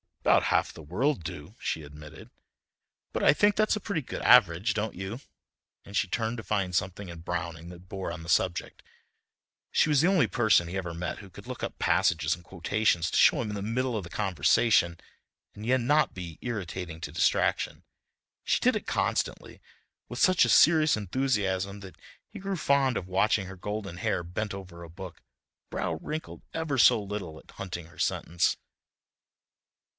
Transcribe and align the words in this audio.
"About 0.21 0.43
half 0.43 0.73
the 0.73 0.81
world 0.81 1.23
do," 1.23 1.55
she 1.59 1.83
admitted, 1.83 2.31
"but 3.13 3.21
I 3.23 3.33
think 3.33 3.55
that's 3.55 3.75
a 3.75 3.79
pretty 3.79 4.01
good 4.01 4.21
average, 4.21 4.73
don't 4.73 4.95
you?" 4.95 5.19
and 5.83 5.95
she 5.95 6.07
turned 6.07 6.37
to 6.37 6.43
find 6.43 6.73
something 6.75 7.09
in 7.09 7.19
Browning 7.19 7.69
that 7.69 7.89
bore 7.89 8.11
on 8.11 8.23
the 8.23 8.29
subject. 8.29 8.81
She 9.71 9.89
was 9.89 10.01
the 10.01 10.07
only 10.07 10.27
person 10.27 10.67
he 10.67 10.77
ever 10.77 10.93
met 10.93 11.19
who 11.19 11.29
could 11.29 11.47
look 11.47 11.63
up 11.63 11.77
passages 11.79 12.33
and 12.33 12.43
quotations 12.43 13.11
to 13.11 13.17
show 13.17 13.41
him 13.41 13.49
in 13.49 13.55
the 13.55 13.61
middle 13.61 13.95
of 13.97 14.03
the 14.03 14.09
conversation, 14.09 14.99
and 15.53 15.65
yet 15.65 15.81
not 15.81 16.15
be 16.15 16.39
irritating 16.41 16.99
to 17.01 17.11
distraction. 17.11 17.83
She 18.43 18.59
did 18.59 18.75
it 18.75 18.87
constantly, 18.87 19.59
with 20.07 20.19
such 20.19 20.45
a 20.45 20.49
serious 20.49 20.95
enthusiasm 20.97 21.81
that 21.81 21.97
he 22.27 22.39
grew 22.39 22.55
fond 22.57 22.95
of 22.95 23.07
watching 23.07 23.45
her 23.47 23.55
golden 23.57 23.97
hair 23.97 24.23
bent 24.23 24.53
over 24.53 24.81
a 24.81 24.89
book, 24.89 25.21
brow 25.69 25.95
wrinkled 25.95 26.41
ever 26.55 26.77
so 26.79 27.01
little 27.01 27.37
at 27.37 27.51
hunting 27.51 27.87
her 27.87 27.99
sentence. 27.99 28.57